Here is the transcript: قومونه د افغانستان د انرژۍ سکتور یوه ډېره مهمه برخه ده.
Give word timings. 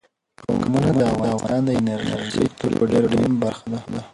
قومونه 0.43 0.89
د 0.97 0.99
افغانستان 1.15 1.61
د 1.65 1.69
انرژۍ 1.79 2.17
سکتور 2.35 2.69
یوه 2.75 2.85
ډېره 2.91 3.07
مهمه 3.11 3.37
برخه 3.43 3.65
ده. 3.73 3.81